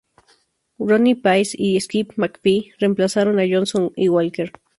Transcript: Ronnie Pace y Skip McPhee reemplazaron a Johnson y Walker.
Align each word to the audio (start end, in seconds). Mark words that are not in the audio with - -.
Ronnie 0.79 1.13
Pace 1.13 1.55
y 1.55 1.79
Skip 1.79 2.13
McPhee 2.17 2.71
reemplazaron 2.79 3.37
a 3.37 3.43
Johnson 3.47 3.93
y 3.95 4.09
Walker. 4.09 4.51